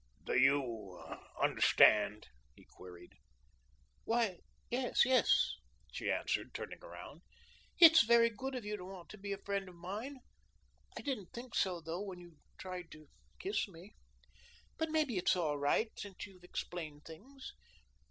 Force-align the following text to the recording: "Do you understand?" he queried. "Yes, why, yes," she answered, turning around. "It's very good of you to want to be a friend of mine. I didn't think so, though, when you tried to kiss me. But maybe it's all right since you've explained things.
"Do 0.25 0.35
you 0.35 0.99
understand?" 1.39 2.27
he 2.55 2.65
queried. 2.65 3.11
"Yes, 3.11 3.19
why, 4.03 4.39
yes," 4.71 4.99
she 5.91 6.09
answered, 6.11 6.55
turning 6.55 6.79
around. 6.83 7.21
"It's 7.79 8.01
very 8.01 8.31
good 8.31 8.55
of 8.55 8.65
you 8.65 8.77
to 8.77 8.85
want 8.85 9.09
to 9.09 9.19
be 9.19 9.31
a 9.31 9.37
friend 9.37 9.69
of 9.69 9.75
mine. 9.75 10.17
I 10.97 11.01
didn't 11.03 11.33
think 11.33 11.53
so, 11.53 11.81
though, 11.81 12.01
when 12.01 12.17
you 12.17 12.37
tried 12.57 12.89
to 12.93 13.09
kiss 13.37 13.67
me. 13.67 13.93
But 14.79 14.89
maybe 14.89 15.17
it's 15.17 15.35
all 15.35 15.59
right 15.59 15.91
since 15.95 16.25
you've 16.25 16.43
explained 16.43 17.03
things. 17.05 17.53